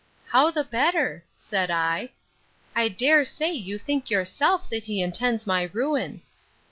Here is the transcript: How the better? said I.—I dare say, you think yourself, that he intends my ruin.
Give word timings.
How 0.29 0.49
the 0.49 0.63
better? 0.63 1.23
said 1.35 1.69
I.—I 1.69 2.89
dare 2.89 3.23
say, 3.23 3.51
you 3.51 3.77
think 3.77 4.09
yourself, 4.09 4.67
that 4.71 4.85
he 4.85 4.99
intends 4.99 5.45
my 5.45 5.69
ruin. 5.73 6.23